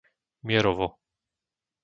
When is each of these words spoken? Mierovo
Mierovo 0.47 0.87